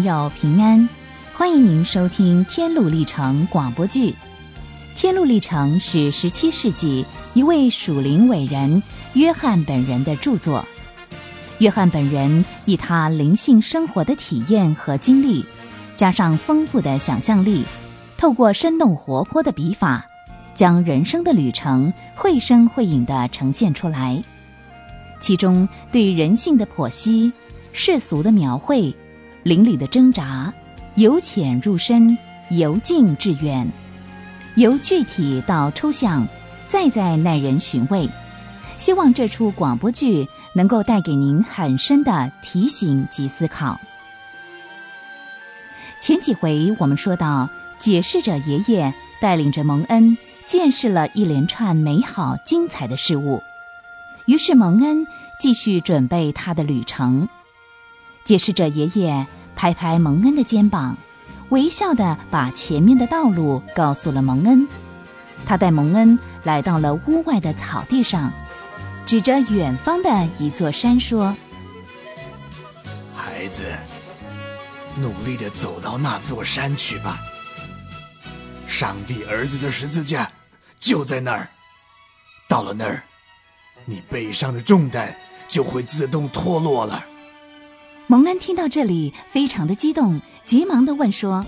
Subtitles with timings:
[0.00, 0.88] 朋友平安，
[1.34, 4.12] 欢迎您收听《天路历程》广播剧。
[4.96, 7.04] 《天路历程》是十七世纪
[7.34, 8.82] 一位属灵伟人
[9.12, 10.64] 约翰本人的著作。
[11.58, 15.44] 约翰本人以他灵性生活的体验和经历，
[15.96, 17.62] 加上丰富的想象力，
[18.16, 20.06] 透过生动活泼的笔法，
[20.54, 24.22] 将人生的旅程绘声绘影地呈现出来。
[25.20, 27.30] 其中对人性的剖析、
[27.74, 28.96] 世俗的描绘。
[29.42, 30.52] 灵里的挣扎，
[30.96, 32.16] 由浅入深，
[32.50, 33.66] 由近至远，
[34.56, 36.28] 由具体到抽象，
[36.68, 38.06] 再在耐人寻味。
[38.76, 43.80] 希望这出广播剧能够带给您很深的提醒及思考。
[46.02, 53.42] 前几回我们说到，解释者爷爷带领着蒙恩见识了一连串美好精彩的事物，
[54.26, 55.06] 于是蒙恩
[55.38, 57.26] 继续准备他的旅程。
[58.24, 59.26] 解释者爷爷
[59.56, 60.96] 拍拍蒙恩的肩膀，
[61.48, 64.66] 微笑的把前面的道路告诉了蒙恩。
[65.44, 68.32] 他带蒙恩来到了屋外的草地上，
[69.04, 71.34] 指着远方的一座山说
[73.16, 73.62] ：“孩子，
[74.96, 77.18] 努力的走到那座山去吧。
[78.66, 80.30] 上帝儿子的十字架
[80.78, 81.48] 就在那儿。
[82.48, 83.02] 到了那儿，
[83.86, 85.16] 你背上的重担
[85.48, 87.04] 就会自动脱落了。”
[88.10, 91.46] 蒙恩听到这里，非常的激动，急忙的问说：“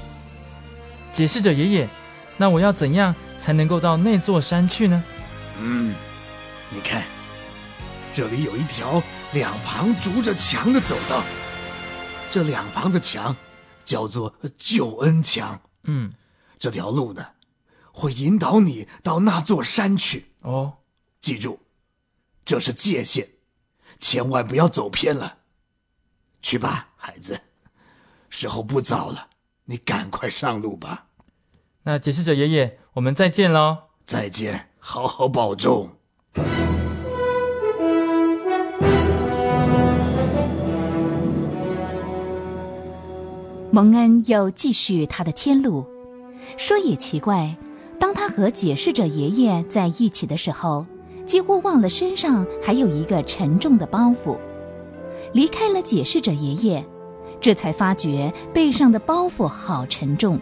[1.13, 1.89] 解释者爷爷，
[2.37, 5.03] 那我要怎样才能够到那座山去呢
[5.59, 5.93] ？”“嗯，
[6.71, 7.03] 你看，
[8.15, 11.25] 这里有一条两旁筑着墙的走道，
[12.31, 13.35] 这两旁的墙
[13.85, 15.61] 叫做救恩墙。
[15.83, 16.13] 嗯，
[16.61, 17.27] 这条路呢，
[17.93, 20.27] 会引导你到那座山去。
[20.43, 20.75] 哦，
[21.21, 21.59] 记住，
[22.45, 23.27] 这是界限，
[23.99, 25.39] 千万不要走偏了。”
[26.43, 27.41] 去吧，孩子，
[28.29, 29.29] 时候不早了，
[29.67, 31.07] 你赶快上路吧。
[31.85, 33.79] 那解释者爷爷，我们再见喽！
[34.05, 35.89] 再见，好好保重。
[43.71, 45.87] 蒙恩又继续他的天路。
[46.59, 47.57] 说也奇怪，
[47.99, 50.85] 当他和解释者爷爷在一起的时候，
[51.25, 54.37] 几乎忘了身上还有一个沉重的包袱。
[55.33, 56.85] 离开了解释者爷爷，
[57.41, 60.39] 这才发觉背上的包袱好沉重。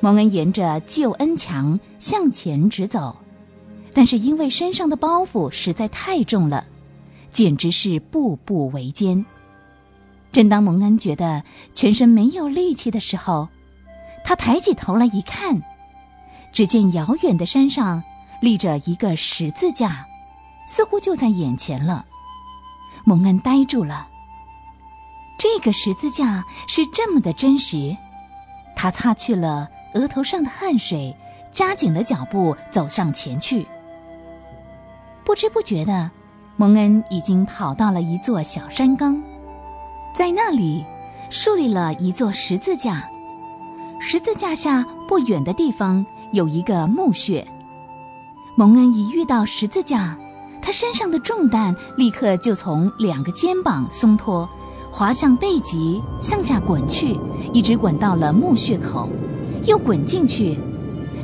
[0.00, 3.16] 蒙恩沿着救恩墙向前直走，
[3.94, 6.66] 但是因为身上的包袱实在太重了，
[7.30, 9.24] 简直是步步维艰。
[10.32, 11.44] 正当蒙恩觉得
[11.74, 13.48] 全身没有力气的时候，
[14.24, 15.62] 他抬起头来一看，
[16.52, 18.02] 只见遥远的山上
[18.40, 20.04] 立着一个十字架，
[20.66, 22.06] 似乎就在眼前了。
[23.04, 24.08] 蒙恩呆住了。
[25.38, 27.96] 这个十字架是这么的真实，
[28.76, 31.16] 他擦去了额头上的汗水，
[31.52, 33.66] 加紧了脚步走上前去。
[35.24, 36.10] 不知不觉的，
[36.56, 39.20] 蒙恩已经跑到了一座小山岗，
[40.14, 40.84] 在那里
[41.30, 43.08] 树立了一座十字架。
[44.00, 47.46] 十字架下不远的地方有一个墓穴。
[48.56, 50.16] 蒙恩一遇到十字架。
[50.62, 54.48] 他身上的重担立刻就从两个肩膀松脱，
[54.92, 57.18] 滑向背脊，向下滚去，
[57.52, 59.08] 一直滚到了墓穴口，
[59.64, 60.56] 又滚进去，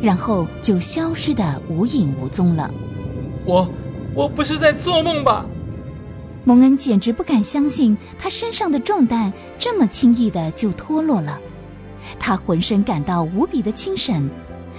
[0.02, 2.68] 然后就消失的无影无踪了。
[3.46, 3.66] 我，
[4.12, 5.46] 我不是在做梦吧？
[6.44, 11.38] 蒙恩简直不敢相信，他身上的重担这么轻易的就脱落了。
[12.18, 14.28] 他浑身感到无比的轻省，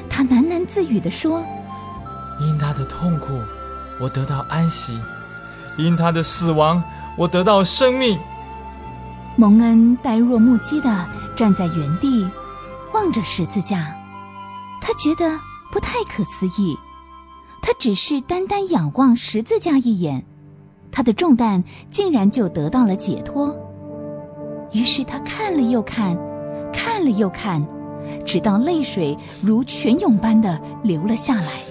[0.09, 1.45] 他喃喃自语的说
[2.41, 3.27] ：“因他的痛苦。”
[3.99, 4.99] 我得到安息，
[5.77, 6.81] 因他的死亡，
[7.17, 8.17] 我得到生命。
[9.35, 12.27] 蒙恩呆若木鸡的站在原地，
[12.93, 13.95] 望着十字架，
[14.81, 15.39] 他觉得
[15.71, 16.77] 不太可思议。
[17.61, 20.25] 他只是单单仰望十字架一眼，
[20.91, 23.55] 他的重担竟然就得到了解脱。
[24.71, 26.17] 于是他看了又看，
[26.71, 27.65] 看了又看，
[28.25, 31.68] 直到泪水如泉涌般的流了下来。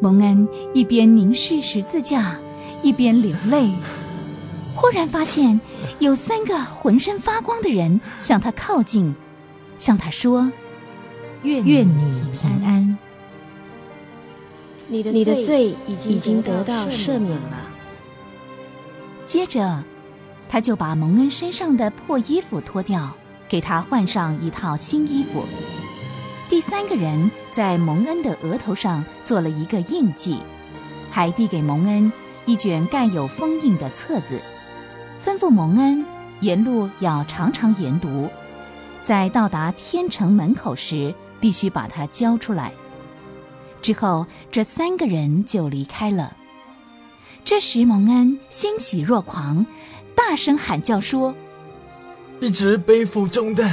[0.00, 2.36] 蒙恩一边凝视十字架，
[2.82, 3.70] 一边流泪。
[4.74, 5.60] 忽然发现，
[5.98, 9.14] 有三个浑身发光的人向他靠近，
[9.78, 10.50] 向他说
[11.44, 12.96] ：“愿愿你平安，
[14.88, 17.68] 你的你的罪已经已经得到赦免了。”
[19.26, 19.84] 接着，
[20.48, 23.12] 他就把蒙恩身上的破衣服脱掉，
[23.48, 25.44] 给他换上一套新衣服。
[26.48, 30.38] 第三个人在蒙恩的额头上做了一个印记，
[31.10, 32.12] 还递给蒙恩
[32.46, 34.40] 一卷盖有封印的册子，
[35.24, 36.04] 吩咐蒙恩
[36.40, 38.28] 沿路要常常研读，
[39.02, 42.72] 在到达天城门口时，必须把它交出来。
[43.82, 46.36] 之后，这三个人就离开了。
[47.44, 49.66] 这时，蒙恩欣喜若狂，
[50.14, 51.34] 大声喊叫说
[52.40, 53.72] ：“一直背负重担，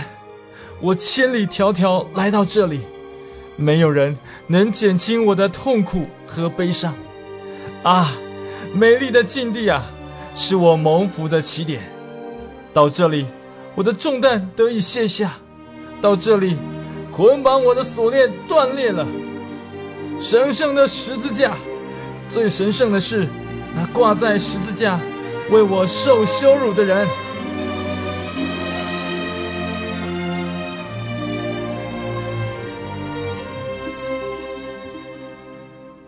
[0.82, 2.82] 我千里迢迢来到这里，
[3.58, 4.18] 没有人
[4.48, 6.94] 能减轻我的痛苦和悲伤。
[7.84, 8.14] 啊，
[8.74, 9.84] 美丽的境地啊，
[10.34, 11.82] 是我蒙福的起点。
[12.74, 13.26] 到这里，
[13.76, 15.28] 我的重担得以卸下；
[16.00, 16.56] 到这里，
[17.12, 19.06] 捆绑我的锁链断裂了。
[20.22, 21.58] 神圣的十字架，
[22.30, 23.28] 最神圣的是。”
[23.76, 25.00] 那挂在十字架
[25.52, 27.08] 为我受羞辱的人。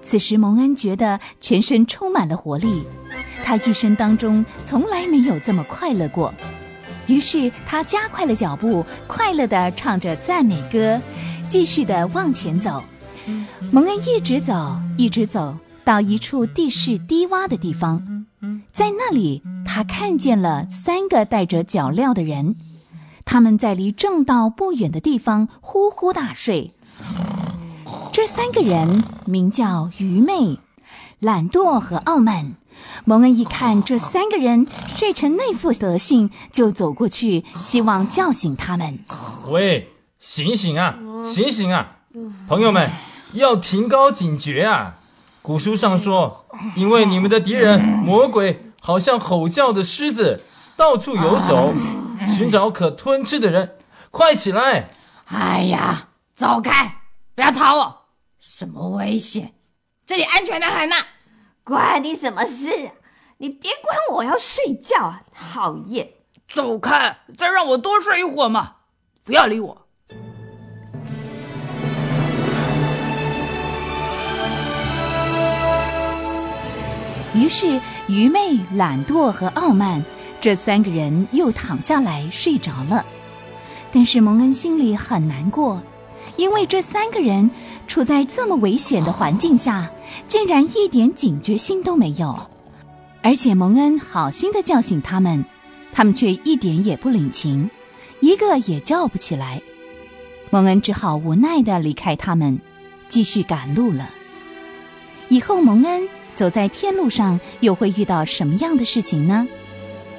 [0.10, 2.82] 此时，蒙恩觉得全身充满了活力，
[3.44, 6.34] 他一生当中从来没有这么快乐过。
[7.06, 11.00] 于是，他加快了脚步，快乐的唱着赞美歌，
[11.48, 12.84] 继续的往前走。
[13.72, 15.56] 蒙恩一直走，一直走。
[15.84, 18.26] 到一处地势低洼的地方，
[18.74, 22.56] 在那里，他看见了三个戴着脚镣的人，
[23.26, 26.74] 他们在离正道不远的地方呼呼大睡。
[28.12, 30.60] 这三个人名叫愚昧、
[31.20, 32.54] 懒惰和傲慢。
[33.06, 39.00] 蒙恩一看这三个人睡成那副德性，就走过去，希望叫醒他们。
[39.50, 41.98] 喂，醒醒啊，醒醒啊，
[42.48, 42.90] 朋友们，
[43.34, 44.96] 要提高警觉啊！
[45.42, 46.46] 古书上说，
[46.76, 50.42] 因为你们的敌人魔鬼好像吼叫的狮子，
[50.76, 51.74] 到处游走，
[52.26, 53.76] 寻找可吞吃的人。
[54.12, 54.90] 快起来！
[55.26, 56.96] 哎呀，走开！
[57.36, 57.99] 不要吵我！
[58.40, 59.54] 什么危险？
[60.06, 60.96] 这里安全的很呐！
[61.66, 62.92] 关你什么事？
[63.38, 65.24] 你别管我，要睡觉啊！
[65.34, 66.10] 讨厌！
[66.48, 67.18] 走开！
[67.38, 68.78] 再让我多睡一会儿嘛！
[69.26, 69.86] 不要理我！
[77.36, 80.02] 于是，愚昧、懒惰和傲慢
[80.40, 83.06] 这三个人又躺下来睡着了。
[83.92, 85.84] 但是蒙恩心里很难过，
[86.38, 87.52] 因为这三个人
[87.90, 89.92] 处在这么危险的环境下，
[90.28, 92.40] 竟然一点警觉心都没有。
[93.22, 95.44] 而且蒙恩好心的叫醒他们，
[95.92, 97.70] 他们却一点也不领情，
[98.22, 99.62] 一个也叫不起来。
[100.52, 102.60] 蒙恩只好无奈的离开他们，
[103.10, 104.10] 继续赶路了。
[105.28, 106.08] 以后蒙恩。
[106.36, 109.46] 走在天路上，又会遇到什么样的事情呢？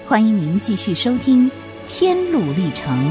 [0.07, 1.51] 欢迎您继续收听
[1.89, 3.11] 《天路历程》。